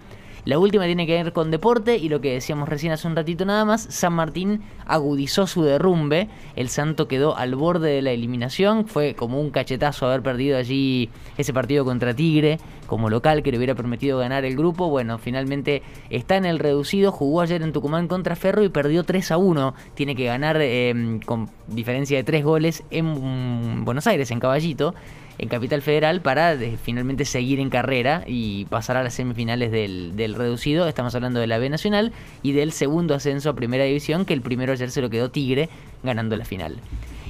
La 0.46 0.60
última 0.60 0.84
tiene 0.84 1.08
que 1.08 1.20
ver 1.20 1.32
con 1.32 1.50
deporte 1.50 1.96
y 1.96 2.08
lo 2.08 2.20
que 2.20 2.34
decíamos 2.34 2.69
recién 2.69 2.93
hace 2.93 3.08
un 3.08 3.16
ratito 3.16 3.44
nada 3.44 3.64
más, 3.64 3.82
San 3.82 4.12
Martín 4.12 4.62
agudizó 4.87 5.48
su 5.48 5.64
derrumbe, 5.64 6.28
el 6.54 6.69
Santo 6.69 7.08
quedó 7.08 7.37
al 7.37 7.56
borde 7.56 7.90
de 7.90 8.00
la 8.00 8.12
eliminación, 8.12 8.87
fue 8.87 9.14
como 9.14 9.40
un 9.40 9.50
cachetazo 9.50 10.06
haber 10.06 10.22
perdido 10.22 10.56
allí 10.56 11.10
ese 11.37 11.52
partido 11.52 11.84
contra 11.84 12.14
Tigre 12.14 12.60
como 12.87 13.10
local 13.10 13.43
que 13.43 13.50
le 13.50 13.58
hubiera 13.58 13.75
permitido 13.75 14.19
ganar 14.20 14.44
el 14.44 14.54
grupo, 14.54 14.88
bueno, 14.88 15.19
finalmente 15.19 15.82
está 16.10 16.37
en 16.37 16.44
el 16.44 16.60
reducido, 16.60 17.10
jugó 17.10 17.40
ayer 17.40 17.60
en 17.62 17.72
Tucumán 17.72 18.06
contra 18.06 18.37
Ferro 18.37 18.62
y 18.62 18.69
perdió 18.69 19.02
3 19.02 19.32
a 19.32 19.38
1, 19.38 19.75
tiene 19.94 20.14
que 20.14 20.26
ganar 20.26 20.62
em, 20.62 21.19
con 21.19 21.50
diferencia 21.66 22.19
de 22.19 22.22
3 22.22 22.44
goles 22.44 22.84
en 22.93 23.84
Buenos 23.84 24.06
Aires, 24.06 24.31
en 24.31 24.38
Caballito 24.38 24.94
en 25.38 25.49
Capital 25.49 25.83
Federal 25.83 26.21
para 26.21 26.56
finalmente 26.83 27.25
seguir 27.25 27.61
en 27.61 27.71
carrera 27.71 28.25
y 28.27 28.65
pasar 28.67 28.97
a 28.97 29.03
las 29.03 29.15
semifinales 29.15 29.71
del, 29.71 30.17
del, 30.17 30.35
reducido. 30.35 30.88
Estamos 30.88 31.15
hablando 31.15 31.41
de 31.41 31.47
la 31.47 31.59
B 31.59 31.69
Nacional 31.69 32.12
y 32.43 32.53
del 32.53 32.73
segundo 32.73 33.15
ascenso 33.15 33.50
a 33.50 33.55
Primera 33.55 33.85
División, 33.85 34.25
que 34.25 34.35
el 34.35 34.41
primero 34.41 34.73
ayer 34.73 34.91
se 34.91 35.00
lo 35.00 35.11
quedó 35.11 35.31
Tigre 35.31 35.69
ganando 36.03 36.37
la 36.37 36.44
final. 36.44 36.77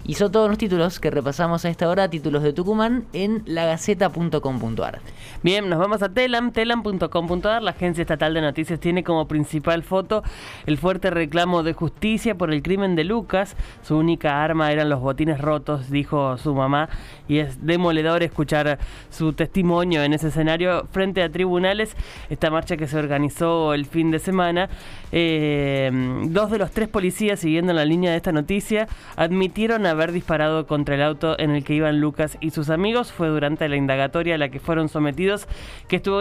Y 0.08 0.14
son 0.14 0.30
todos 0.30 0.48
los 0.48 0.56
títulos 0.56 1.00
que 1.00 1.10
repasamos 1.10 1.64
a 1.64 1.68
esta 1.68 1.88
hora, 1.88 2.08
títulos 2.08 2.44
de 2.44 2.52
Tucumán, 2.52 3.06
en 3.12 3.42
lagaceta.com.ar. 3.44 5.00
Bien, 5.42 5.68
nos 5.68 5.80
vamos 5.80 6.00
a 6.00 6.08
Telam, 6.10 6.52
telam.com.ar. 6.52 7.60
La 7.60 7.72
agencia 7.72 8.02
estatal 8.02 8.32
de 8.32 8.40
noticias 8.40 8.78
tiene 8.78 9.02
como 9.02 9.26
principal 9.26 9.82
foto 9.82 10.22
el 10.66 10.78
fuerte 10.78 11.10
reclamo 11.10 11.64
de 11.64 11.72
justicia 11.72 12.36
por 12.36 12.52
el 12.52 12.62
crimen 12.62 12.94
de 12.94 13.02
Lucas. 13.02 13.56
Su 13.82 13.96
única 13.96 14.44
arma 14.44 14.70
eran 14.70 14.90
los 14.90 15.00
botines 15.00 15.40
rotos, 15.40 15.90
dijo 15.90 16.38
su 16.38 16.54
mamá, 16.54 16.88
y 17.26 17.38
es 17.38 17.66
demoledor 17.66 18.22
escuchar 18.22 18.78
su 19.10 19.32
testimonio 19.32 20.04
en 20.04 20.12
ese 20.12 20.28
escenario 20.28 20.86
frente 20.92 21.20
a 21.24 21.30
tribunales. 21.32 21.96
Esta 22.30 22.48
marcha 22.50 22.76
que 22.76 22.86
se 22.86 22.96
organizó 22.96 23.74
el 23.74 23.86
fin 23.86 24.12
de 24.12 24.20
semana, 24.20 24.68
eh, 25.10 25.90
dos 26.28 26.52
de 26.52 26.58
los 26.58 26.70
tres 26.70 26.86
policías, 26.86 27.40
siguiendo 27.40 27.72
la 27.72 27.84
línea 27.84 28.12
de 28.12 28.18
esta 28.18 28.30
noticia, 28.30 28.86
admitieron 29.16 29.84
a 29.84 29.95
haber 29.96 30.12
disparado 30.12 30.66
contra 30.66 30.94
el 30.94 31.02
auto 31.02 31.38
en 31.38 31.50
el 31.50 31.64
que 31.64 31.74
iban 31.74 32.00
Lucas 32.00 32.38
y 32.40 32.50
sus 32.50 32.70
amigos. 32.70 33.12
Fue 33.12 33.28
durante 33.28 33.68
la 33.68 33.76
indagatoria 33.76 34.36
a 34.36 34.38
la 34.38 34.48
que 34.48 34.60
fueron 34.60 34.88
sometidos, 34.88 35.48
que 35.88 35.96
estuvo, 35.96 36.20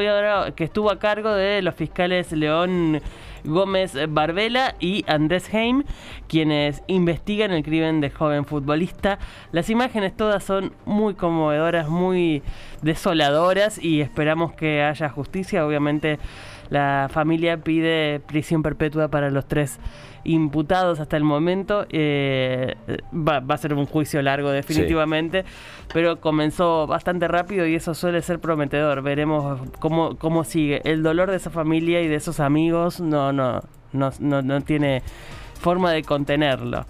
que 0.56 0.64
estuvo 0.64 0.92
a 0.92 1.00
cargo 1.00 1.34
de 1.34 1.62
los 1.62 1.76
fiscales 1.76 2.32
León 2.32 3.02
Gómez 3.46 3.94
Barbela 4.10 4.76
y 4.80 5.06
Andrés 5.08 5.54
Heim, 5.54 5.84
quienes 6.28 6.84
investigan 6.88 7.52
el 7.52 7.64
crimen 7.64 8.02
del 8.02 8.12
joven 8.12 8.46
futbolista. 8.46 9.20
Las 9.52 9.70
imágenes 9.70 10.16
todas 10.16 10.44
son 10.44 10.74
muy 10.86 11.14
conmovedoras, 11.14 11.90
muy 11.90 12.44
desoladoras 12.82 13.84
y 13.84 14.02
esperamos 14.02 14.54
que 14.54 14.84
haya 14.84 15.10
justicia. 15.10 15.66
Obviamente 15.66 16.20
la 16.70 17.10
familia 17.12 17.58
pide 17.58 18.20
prisión 18.20 18.64
perpetua 18.64 19.08
para 19.10 19.30
los 19.30 19.48
tres 19.48 19.80
imputados 20.26 21.00
hasta 21.00 21.16
el 21.18 21.24
momento. 21.24 21.86
Eh, 21.90 22.76
va, 23.14 23.44
a 23.48 23.58
ser 23.58 23.74
un 23.74 23.86
juicio 23.86 24.22
largo 24.22 24.50
definitivamente, 24.50 25.46
pero 25.94 26.20
comenzó 26.20 26.88
bastante 26.88 27.28
rápido 27.28 27.66
y 27.66 27.76
eso 27.76 27.94
suele 27.94 28.22
ser 28.22 28.40
prometedor. 28.40 29.02
Veremos 29.02 29.62
cómo, 29.80 30.18
cómo 30.18 30.44
sigue. 30.44 30.82
El 30.84 31.04
dolor 31.04 31.30
de 31.30 31.38
esa 31.38 31.52
familia 31.52 32.02
y 32.02 32.08
de 32.08 32.16
esos 32.16 32.40
amigos 32.40 33.00
no, 33.00 33.32
no, 33.36 33.62
no, 34.20 34.42
no, 34.42 34.62
tiene 34.62 35.04
forma 35.60 35.92
de 35.92 36.04
contenerlo. 36.04 36.86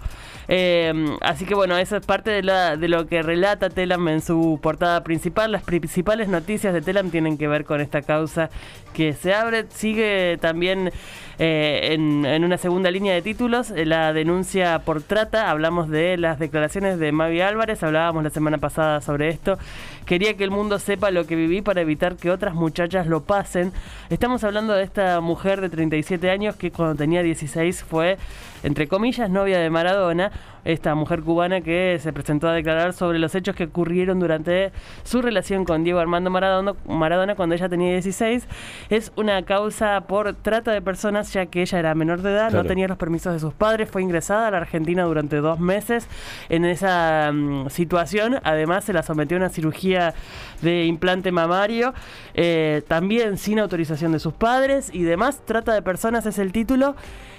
Eh, 0.48 0.92
así 1.22 1.44
que 1.44 1.54
bueno, 1.54 1.76
eso 1.76 1.96
es 1.96 2.06
parte 2.06 2.30
de, 2.30 2.76
de 2.78 2.88
lo 2.88 3.06
que 3.08 3.22
relata 3.22 3.68
Telam 3.68 4.06
en 4.08 4.20
su 4.20 4.60
portada 4.62 5.02
principal. 5.02 5.52
Las 5.52 5.62
principales 5.62 6.28
noticias 6.28 6.72
de 6.72 6.82
Telam 6.82 7.10
tienen 7.10 7.36
que 7.36 7.48
ver 7.48 7.64
con 7.64 7.80
esta 7.80 8.02
causa 8.02 8.50
que 8.94 9.12
se 9.12 9.34
abre. 9.34 9.66
Sigue 9.70 10.38
también 10.40 10.92
eh, 11.38 11.92
en, 11.92 12.44
una 12.44 12.56
segunda 12.56 12.90
línea 12.90 13.12
de 13.12 13.20
títulos 13.20 13.70
eh, 13.70 13.84
la 13.84 14.12
denuncia 14.12 14.78
por 14.80 15.02
trata. 15.02 15.50
Hablamos 15.50 15.88
de 15.90 16.16
las 16.16 16.38
declaraciones 16.38 16.98
de 16.98 17.12
Mavi 17.12 17.42
Álvarez, 17.42 17.82
hablábamos 17.82 18.24
la 18.24 18.30
semana 18.30 18.58
pasada 18.58 19.00
sobre 19.00 19.28
esto. 19.28 19.58
Quería 20.06 20.34
que 20.36 20.44
el 20.44 20.50
mundo 20.50 20.78
sepa 20.78 21.10
lo 21.10 21.26
que 21.26 21.36
viví 21.36 21.60
para 21.60 21.82
evitar 21.82 22.16
que 22.16 22.30
otras 22.30 22.54
muchachas 22.54 23.06
lo 23.06 23.22
pasen. 23.24 23.72
Estamos 24.08 24.44
hablando 24.44 24.72
de 24.72 24.84
esta 24.84 25.20
mujer 25.20 25.60
de 25.60 25.68
37 25.68 26.30
años 26.30 26.56
que 26.56 26.70
cuando 26.70 26.94
tenía 26.94 27.22
16 27.22 27.84
fue, 27.84 28.16
entre 28.62 28.88
comillas, 28.88 29.28
novia 29.28 29.58
de 29.58 29.68
Maradona 29.68 30.32
esta 30.66 30.94
mujer 30.94 31.22
cubana 31.22 31.60
que 31.60 31.98
se 32.00 32.12
presentó 32.12 32.48
a 32.48 32.52
declarar 32.52 32.92
sobre 32.92 33.18
los 33.18 33.34
hechos 33.34 33.54
que 33.54 33.64
ocurrieron 33.64 34.18
durante 34.20 34.72
su 35.04 35.22
relación 35.22 35.64
con 35.64 35.84
Diego 35.84 36.00
Armando 36.00 36.28
Maradona, 36.28 36.74
Maradona 36.86 37.34
cuando 37.36 37.54
ella 37.54 37.68
tenía 37.68 37.92
16. 37.92 38.46
Es 38.90 39.12
una 39.16 39.42
causa 39.44 40.02
por 40.02 40.34
trata 40.34 40.72
de 40.72 40.82
personas 40.82 41.32
ya 41.32 41.46
que 41.46 41.62
ella 41.62 41.78
era 41.78 41.94
menor 41.94 42.22
de 42.22 42.32
edad, 42.32 42.50
Claro. 42.50 42.64
no 42.64 42.68
tenía 42.68 42.88
los 42.88 42.98
permisos 42.98 43.32
de 43.32 43.38
sus 43.38 43.54
padres, 43.54 43.90
fue 43.90 44.02
ingresada 44.02 44.48
a 44.48 44.50
la 44.50 44.58
Argentina 44.58 45.04
durante 45.04 45.36
dos 45.36 45.60
meses 45.60 46.08
en 46.48 46.64
esa 46.64 47.30
mm, 47.32 47.68
situación. 47.70 48.38
Además 48.42 48.84
se 48.84 48.92
la 48.92 49.02
sometió 49.02 49.36
a 49.36 49.40
una 49.40 49.48
cirugía 49.48 50.14
de 50.62 50.84
implante 50.84 51.30
mamario, 51.32 51.94
eh, 52.34 52.82
también 52.88 53.38
sin 53.38 53.58
autorización 53.60 54.12
de 54.12 54.18
sus 54.18 54.32
padres 54.34 54.90
y 54.92 55.02
demás. 55.02 55.42
Trata 55.44 55.74
de 55.74 55.82
personas 55.82 56.26
es 56.26 56.38
el 56.38 56.52
título 56.52 56.96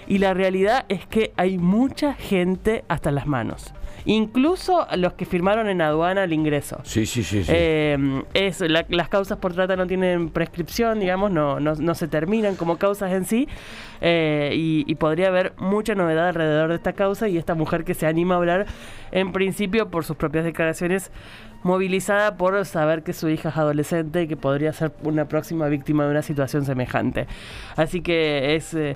y 0.07 0.19
la 0.19 0.33
realidad 0.33 0.85
es 0.87 1.05
que 1.05 1.33
hay 1.35 1.57
mucha 1.57 2.13
gente 2.13 2.85
hasta 2.87 3.11
las 3.17 3.27
manos. 3.27 3.73
Incluso 4.05 4.87
los 4.95 5.13
que 5.13 5.25
firmaron 5.25 5.67
en 5.67 5.81
aduana 5.81 6.23
el 6.23 6.31
ingreso. 6.31 6.79
Sí, 6.83 7.05
sí, 7.05 7.23
sí. 7.23 7.43
sí. 7.43 7.51
Eh, 7.53 8.21
es, 8.33 8.61
la- 8.61 8.85
las 8.87 9.09
causas 9.09 9.37
por 9.39 9.53
trata 9.53 9.75
no 9.75 9.85
tienen 9.85 10.29
prescripción, 10.29 10.99
digamos, 11.01 11.29
no, 11.31 11.59
no, 11.59 11.75
no 11.75 11.93
se 11.95 12.07
terminan 12.07 12.55
como 12.55 12.77
causas 12.77 13.11
en 13.11 13.25
sí. 13.25 13.49
eh, 13.99 14.51
y, 14.55 14.85
y 14.87 14.95
podría 14.95 15.27
haber 15.27 15.53
mucha 15.57 15.93
novedad 15.93 16.29
alrededor 16.29 16.69
de 16.69 16.75
esta 16.75 16.93
causa 16.93 17.27
y 17.27 17.37
esta 17.37 17.53
mujer 17.55 17.83
que 17.83 17.93
se 17.95 18.07
anima 18.07 18.35
a 18.35 18.37
hablar, 18.37 18.65
en 19.11 19.33
principio 19.33 19.89
por 19.89 20.05
sus 20.05 20.15
propias 20.15 20.45
declaraciones, 20.45 21.11
movilizada 21.63 22.37
por 22.37 22.63
saber 22.65 23.03
que 23.03 23.11
su 23.13 23.27
hija 23.27 23.49
es 23.49 23.57
adolescente 23.57 24.21
y 24.21 24.27
que 24.27 24.37
podría 24.37 24.71
ser 24.71 24.91
una 25.03 25.25
próxima 25.27 25.67
víctima 25.67 26.05
de 26.05 26.11
una 26.11 26.21
situación 26.21 26.63
semejante. 26.65 27.27
Así 27.75 28.01
que 28.01 28.55
es... 28.55 28.73
eh, 28.73 28.95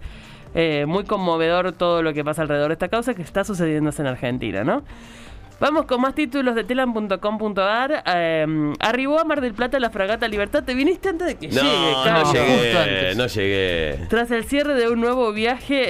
eh, 0.53 0.86
muy 0.88 1.03
conmovedor 1.03 1.72
todo 1.74 2.03
lo 2.03 2.13
que 2.13 2.24
pasa 2.24 2.41
alrededor 2.41 2.70
de 2.70 2.74
esta 2.74 2.89
causa 2.89 3.13
que 3.13 3.22
está 3.22 3.43
sucediéndose 3.43 4.01
en 4.01 4.08
Argentina, 4.08 4.63
¿no? 4.63 4.84
Vamos 5.61 5.85
con 5.85 6.01
más 6.01 6.15
títulos 6.15 6.55
de 6.55 6.63
telam.com.ar. 6.63 8.03
Eh, 8.07 8.73
arribó 8.79 9.19
a 9.19 9.23
Mar 9.25 9.41
del 9.41 9.53
Plata 9.53 9.79
la 9.79 9.91
fragata 9.91 10.27
Libertad. 10.27 10.63
Te 10.63 10.73
viniste 10.73 11.09
antes 11.09 11.27
de 11.27 11.35
que 11.35 11.49
no, 11.49 11.61
llegue, 11.61 11.91
no 11.91 12.03
Carlos. 12.03 12.29
justo 12.29 12.43
llegué, 12.43 12.77
antes. 12.79 13.17
no 13.17 13.27
llegué. 13.27 13.99
Tras 14.09 14.31
el 14.31 14.43
cierre 14.45 14.73
de 14.73 14.89
un 14.89 14.99
nuevo 14.99 15.31
viaje 15.31 15.83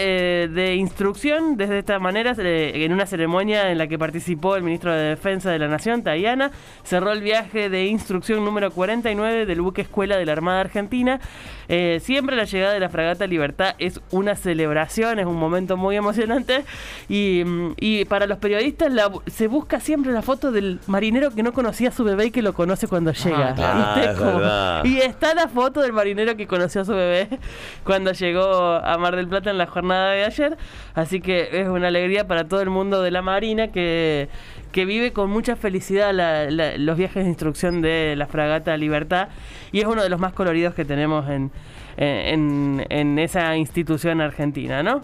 eh, 0.43 0.47
de 0.49 0.75
instrucción, 0.75 1.55
desde 1.55 1.79
esta 1.79 1.99
manera, 1.99 2.35
en 2.37 2.91
una 2.91 3.05
ceremonia 3.05 3.71
en 3.71 3.77
la 3.77 3.87
que 3.87 3.97
participó 3.97 4.57
el 4.57 4.63
ministro 4.63 4.93
de 4.93 5.03
Defensa 5.11 5.49
de 5.51 5.59
la 5.59 5.69
Nación, 5.69 6.03
Tayana, 6.03 6.51
cerró 6.83 7.13
el 7.13 7.21
viaje 7.21 7.69
de 7.69 7.85
instrucción 7.85 8.43
número 8.43 8.71
49 8.71 9.45
del 9.45 9.61
buque 9.61 9.83
escuela 9.83 10.17
de 10.17 10.25
la 10.25 10.33
Armada 10.33 10.59
Argentina. 10.59 11.21
Eh, 11.69 12.01
siempre 12.03 12.35
la 12.35 12.43
llegada 12.43 12.73
de 12.73 12.81
la 12.81 12.89
fragata 12.89 13.25
Libertad 13.25 13.75
es 13.79 14.01
una 14.11 14.35
celebración, 14.35 15.19
es 15.19 15.25
un 15.25 15.37
momento 15.37 15.77
muy 15.77 15.95
emocionante. 15.95 16.65
Y, 17.07 17.43
mm, 17.45 17.75
y 17.79 18.03
para 18.03 18.27
los 18.27 18.37
periodistas 18.37 18.91
la- 18.91 19.09
se 19.27 19.47
busca 19.47 19.60
siempre 19.79 20.11
la 20.11 20.21
foto 20.21 20.51
del 20.51 20.79
marinero 20.87 21.31
que 21.31 21.43
no 21.43 21.53
conocía 21.53 21.89
a 21.89 21.91
su 21.91 22.03
bebé 22.03 22.25
y 22.27 22.31
que 22.31 22.41
lo 22.41 22.53
conoce 22.53 22.87
cuando 22.87 23.11
llega. 23.11 23.55
ah, 23.57 23.93
¿Viste? 23.95 24.11
es 24.11 24.17
Como- 24.17 24.37
verdad. 24.39 24.85
y 24.85 24.97
está 24.99 25.33
la 25.33 25.47
foto 25.47 25.81
del 25.81 25.93
marinero 25.93 26.35
que 26.35 26.47
conoció 26.47 26.81
a 26.81 26.85
su 26.85 26.93
bebé 26.93 27.27
cuando 27.83 28.11
llegó 28.11 28.43
a 28.75 28.97
Mar 28.97 29.15
del 29.15 29.27
Plata 29.27 29.49
en 29.49 29.57
la 29.57 29.67
jornada 29.67 30.11
de 30.11 30.25
ayer. 30.25 30.57
Así 30.93 31.21
que 31.21 31.49
es 31.61 31.67
una 31.67 31.87
alegría 31.87 32.27
para 32.27 32.45
todo 32.47 32.61
el 32.61 32.69
mundo 32.69 33.01
de 33.01 33.11
la 33.11 33.21
Marina 33.21 33.69
que, 33.69 34.29
que 34.71 34.85
vive 34.85 35.11
con 35.13 35.29
mucha 35.29 35.55
felicidad 35.55 36.13
la- 36.13 36.49
la- 36.51 36.77
los 36.77 36.97
viajes 36.97 37.23
de 37.23 37.29
instrucción 37.29 37.81
de 37.81 38.15
la 38.17 38.27
fragata 38.27 38.75
Libertad. 38.77 39.29
Y 39.71 39.79
es 39.79 39.85
uno 39.85 40.03
de 40.03 40.09
los 40.09 40.19
más 40.19 40.33
coloridos 40.33 40.73
que 40.73 40.85
tenemos 40.85 41.29
en, 41.29 41.51
en, 41.97 42.85
en 42.89 43.19
esa 43.19 43.55
institución 43.55 44.21
argentina, 44.21 44.83
¿no? 44.83 45.03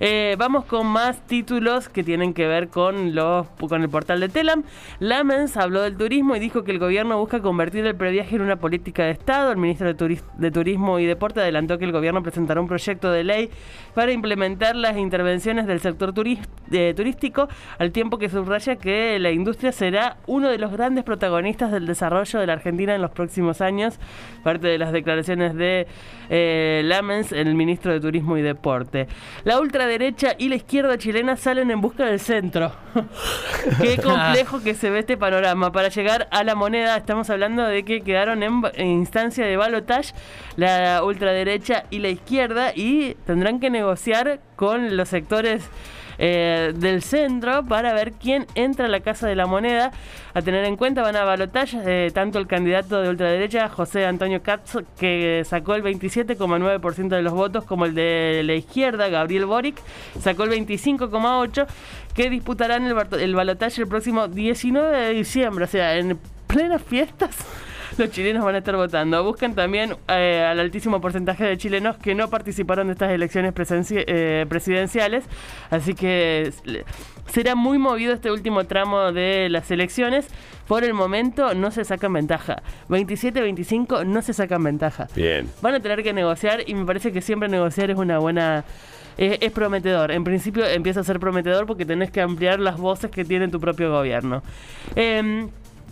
Eh, 0.00 0.36
vamos 0.38 0.64
con 0.64 0.86
más 0.86 1.20
títulos 1.26 1.88
que 1.88 2.04
tienen 2.04 2.32
que 2.32 2.46
ver 2.46 2.68
con 2.68 3.16
los 3.16 3.48
con 3.68 3.82
el 3.82 3.87
portal 3.90 4.20
de 4.20 4.28
Telam. 4.28 4.64
Lamens 5.00 5.56
habló 5.56 5.82
del 5.82 5.96
turismo 5.96 6.36
y 6.36 6.38
dijo 6.40 6.64
que 6.64 6.72
el 6.72 6.78
gobierno 6.78 7.18
busca 7.18 7.40
convertir 7.40 7.86
el 7.86 7.94
previaje 7.94 8.36
en 8.36 8.42
una 8.42 8.56
política 8.56 9.04
de 9.04 9.10
Estado. 9.12 9.50
El 9.52 9.58
ministro 9.58 9.86
de, 9.86 9.96
Turis- 9.96 10.22
de 10.36 10.50
Turismo 10.50 10.98
y 10.98 11.06
Deporte 11.06 11.40
adelantó 11.40 11.78
que 11.78 11.84
el 11.84 11.92
gobierno 11.92 12.22
presentará 12.22 12.60
un 12.60 12.68
proyecto 12.68 13.10
de 13.10 13.24
ley 13.24 13.50
para 13.94 14.12
implementar 14.12 14.76
las 14.76 14.96
intervenciones 14.96 15.66
del 15.66 15.80
sector 15.80 16.12
eh, 16.70 16.94
turístico, 16.96 17.48
al 17.78 17.92
tiempo 17.92 18.18
que 18.18 18.28
subraya 18.28 18.76
que 18.76 19.18
la 19.18 19.30
industria 19.30 19.72
será 19.72 20.16
uno 20.26 20.48
de 20.48 20.58
los 20.58 20.72
grandes 20.72 21.04
protagonistas 21.04 21.72
del 21.72 21.86
desarrollo 21.86 22.40
de 22.40 22.46
la 22.46 22.52
Argentina 22.54 22.94
en 22.94 23.02
los 23.02 23.10
próximos 23.10 23.60
años. 23.60 23.98
Parte 24.42 24.68
de 24.68 24.78
las 24.78 24.92
declaraciones 24.92 25.54
de 25.54 25.86
eh, 26.30 26.82
Lamens, 26.84 27.32
el 27.32 27.54
ministro 27.54 27.92
de 27.92 28.00
Turismo 28.00 28.36
y 28.36 28.42
Deporte. 28.42 29.06
La 29.44 29.60
ultraderecha 29.60 30.34
y 30.38 30.48
la 30.48 30.56
izquierda 30.56 30.96
chilena 30.98 31.36
salen 31.36 31.70
en 31.70 31.80
busca 31.80 32.04
del 32.06 32.20
centro. 32.20 32.72
Qué 33.80 33.96
complejo 34.02 34.60
que 34.62 34.74
se 34.74 34.90
ve 34.90 35.00
este 35.00 35.16
panorama. 35.16 35.72
Para 35.72 35.88
llegar 35.88 36.28
a 36.30 36.44
la 36.44 36.54
moneda, 36.54 36.96
estamos 36.96 37.30
hablando 37.30 37.64
de 37.64 37.84
que 37.84 38.02
quedaron 38.02 38.42
en, 38.42 38.62
instancia 38.86 39.46
de 39.46 39.56
balotage 39.56 40.14
la 40.56 41.02
ultraderecha 41.04 41.84
y 41.90 41.98
la 41.98 42.08
izquierda 42.08 42.72
y 42.74 43.14
tendrán 43.26 43.60
que 43.60 43.70
negociar 43.70 44.40
con 44.56 44.96
los 44.96 45.08
sectores 45.08 45.68
eh, 46.18 46.72
del 46.74 47.02
centro 47.02 47.64
para 47.64 47.92
ver 47.94 48.12
quién 48.12 48.46
entra 48.54 48.86
a 48.86 48.88
la 48.88 49.00
Casa 49.00 49.26
de 49.28 49.36
la 49.36 49.46
Moneda. 49.46 49.92
A 50.34 50.42
tener 50.42 50.64
en 50.64 50.76
cuenta 50.76 51.02
van 51.02 51.16
a 51.16 51.24
balotage 51.24 51.78
eh, 51.86 52.10
tanto 52.12 52.38
el 52.38 52.46
candidato 52.46 53.00
de 53.00 53.08
ultraderecha, 53.08 53.68
José 53.68 54.04
Antonio 54.04 54.42
Katz, 54.42 54.78
que 54.98 55.42
sacó 55.44 55.74
el 55.74 55.82
27,9% 55.82 57.08
de 57.08 57.22
los 57.22 57.32
votos, 57.32 57.64
como 57.64 57.86
el 57.86 57.94
de 57.94 58.42
la 58.44 58.54
izquierda, 58.54 59.08
Gabriel 59.08 59.46
Boric, 59.46 59.76
sacó 60.20 60.44
el 60.44 60.50
25,8%, 60.50 61.66
que 62.14 62.30
disputarán 62.30 62.84
el, 62.86 62.96
el 63.20 63.34
balotaje 63.34 63.80
el 63.80 63.88
próximo 63.88 64.28
19 64.28 64.96
de 64.96 65.14
diciembre, 65.14 65.64
o 65.64 65.68
sea, 65.68 65.96
en 65.96 66.18
plenas 66.46 66.82
fiestas. 66.82 67.36
Los 67.98 68.10
chilenos 68.10 68.44
van 68.44 68.54
a 68.54 68.58
estar 68.58 68.76
votando. 68.76 69.24
Buscan 69.24 69.56
también 69.56 69.96
eh, 70.06 70.46
al 70.48 70.60
altísimo 70.60 71.00
porcentaje 71.00 71.44
de 71.44 71.58
chilenos 71.58 71.96
que 71.96 72.14
no 72.14 72.30
participaron 72.30 72.86
de 72.86 72.92
estas 72.92 73.10
elecciones 73.10 73.52
eh, 73.90 74.46
presidenciales. 74.48 75.24
Así 75.68 75.94
que 75.94 76.52
será 77.26 77.56
muy 77.56 77.78
movido 77.78 78.12
este 78.12 78.30
último 78.30 78.64
tramo 78.64 79.10
de 79.10 79.48
las 79.50 79.72
elecciones. 79.72 80.28
Por 80.68 80.84
el 80.84 80.94
momento 80.94 81.54
no 81.54 81.72
se 81.72 81.84
sacan 81.84 82.12
ventaja. 82.12 82.62
27-25 82.88 84.06
no 84.06 84.22
se 84.22 84.32
sacan 84.32 84.62
ventaja. 84.62 85.08
Bien. 85.16 85.48
Van 85.60 85.74
a 85.74 85.80
tener 85.80 86.04
que 86.04 86.12
negociar 86.12 86.62
y 86.68 86.74
me 86.74 86.84
parece 86.84 87.10
que 87.10 87.20
siempre 87.20 87.48
negociar 87.48 87.90
es 87.90 87.96
una 87.96 88.18
buena... 88.18 88.64
Es, 89.16 89.50
prometedor. 89.50 90.12
En 90.12 90.22
principio 90.22 90.64
empieza 90.64 91.00
a 91.00 91.02
ser 91.02 91.18
prometedor 91.18 91.66
porque 91.66 91.84
tenés 91.84 92.12
que 92.12 92.20
ampliar 92.20 92.60
las 92.60 92.78
voces 92.78 93.10
que 93.10 93.24
tiene 93.24 93.48
tu 93.48 93.58
propio 93.58 93.90
gobierno. 93.90 94.44
Em, 94.94 95.48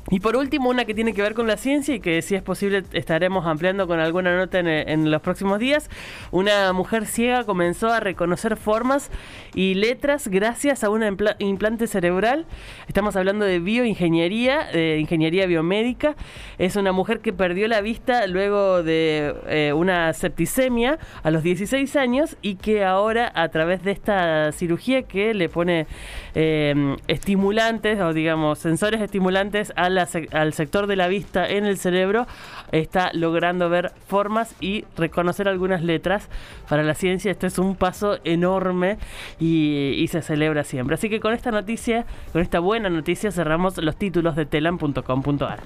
y 0.09 0.21
por 0.21 0.37
último, 0.37 0.71
una 0.71 0.85
que 0.85 0.95
tiene 0.95 1.13
que 1.15 1.23
ver 1.23 1.35
con 1.35 1.49
la 1.49 1.57
ciencia 1.57 1.93
y 1.95 2.01
que 2.01 2.23
si 2.23 2.37
es 2.37 2.43
posible 2.43 2.85
estaremos 2.93 3.45
ampliando 3.45 3.89
con 3.89 3.99
alguna 3.99 4.37
nota 4.37 4.61
en, 4.61 5.11
los 5.11 5.21
próximos 5.21 5.59
días. 5.59 5.91
Una 6.31 6.73
mujer 6.73 7.07
ciega 7.07 7.43
comenzó 7.45 7.89
a 7.89 7.99
reconocer 7.99 8.57
formas 8.57 9.11
y 9.55 9.75
letras 9.75 10.29
gracias 10.29 10.85
a 10.85 10.91
un 10.91 11.03
impla- 11.03 11.35
implante 11.41 11.89
cerebral. 11.89 12.47
Estamos 12.87 13.17
hablando 13.17 13.45
de 13.45 13.59
bioingeniería, 13.59 14.69
de 14.73 14.99
ingeniería 15.01 15.47
biomédica. 15.47 16.15
Es 16.59 16.77
una 16.77 16.93
mujer 16.93 17.19
que 17.19 17.33
perdió 17.33 17.67
la 17.67 17.81
vista 17.81 18.29
luego 18.29 18.85
de 18.85 19.35
eh, 19.49 19.73
una 19.73 20.13
septicemia 20.13 21.01
a 21.25 21.33
los 21.33 21.43
16 21.43 21.97
años 21.97 22.37
y 22.43 22.57
que 22.57 22.85
ahora 22.85 23.33
a 23.35 23.49
través 23.49 23.83
de 23.83 23.91
esta 23.91 24.53
cirugía 24.53 25.03
que 25.03 25.35
le 25.35 25.49
pone 25.49 25.89
eh, 26.37 26.97
estimulantes 27.09 28.01
o 28.01 28.13
digamos 28.13 28.61
sensores 28.61 29.01
estimulantes 29.01 29.73
a 29.75 29.96
al 29.99 30.53
sector 30.53 30.87
de 30.87 30.97
la 30.97 31.09
vista 31.09 31.49
en 31.49 31.67
el 31.67 31.79
cerebro 31.79 32.26
está 32.73 33.11
logrando 33.12 33.69
ver 33.69 33.93
formas 34.07 34.55
y 34.61 34.85
reconocer 34.97 35.49
algunas 35.49 35.83
letras 35.83 36.29
para 36.69 36.83
la 36.83 36.95
ciencia 36.95 37.31
esto 37.31 37.47
es 37.47 37.59
un 37.59 37.76
paso 37.76 38.19
enorme 38.25 38.99
y, 39.38 39.95
y 39.97 40.09
se 40.09 40.23
celebra 40.23 40.65
siempre 40.65 40.95
así 40.95 41.09
que 41.09 41.21
con 41.21 41.33
esta 41.33 41.50
noticia 41.50 42.07
con 42.33 42.43
esta 42.43 42.61
buena 42.61 42.91
noticia 42.91 43.31
cerramos 43.31 43.79
los 43.79 43.97
títulos 43.97 44.37
de 44.37 44.47
telam.com.ar 44.47 45.61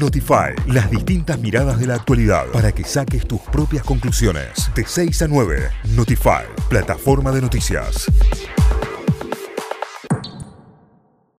Notify, 0.00 0.54
las 0.66 0.90
distintas 0.90 1.38
miradas 1.38 1.78
de 1.78 1.86
la 1.86 1.94
actualidad 1.94 2.46
para 2.52 2.72
que 2.72 2.84
saques 2.84 3.26
tus 3.26 3.40
propias 3.40 3.84
conclusiones. 3.84 4.70
De 4.74 4.84
6 4.86 5.22
a 5.22 5.28
9, 5.28 5.70
Notify, 5.94 6.44
plataforma 6.68 7.30
de 7.32 7.42
noticias. 7.42 8.10